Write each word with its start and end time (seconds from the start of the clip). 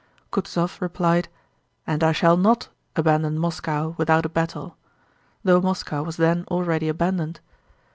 Kutúzov 0.31 0.81
replied: 0.81 1.27
"And 1.85 2.03
I 2.03 2.11
shall 2.11 2.35
not 2.35 2.69
abandon 2.95 3.37
Moscow 3.37 3.93
without 3.99 4.25
a 4.25 4.29
battle," 4.29 4.75
though 5.43 5.61
Moscow 5.61 6.01
was 6.01 6.17
then 6.17 6.43
already 6.49 6.89
abandoned. 6.89 7.39